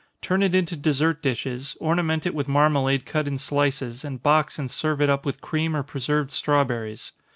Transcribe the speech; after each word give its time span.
Turn 0.19 0.41
it 0.41 0.55
into 0.55 0.75
dessert 0.75 1.21
dishes, 1.21 1.77
ornament 1.79 2.25
it 2.25 2.33
with 2.33 2.47
marmalade 2.47 3.05
cut 3.05 3.27
in 3.27 3.37
slices, 3.37 4.03
and 4.03 4.23
box 4.23 4.57
and 4.57 4.71
serve 4.71 4.99
it 4.99 5.11
up 5.11 5.27
with 5.27 5.41
cream 5.41 5.75
or 5.75 5.83
preserved 5.83 6.31
strawberries. 6.31 7.11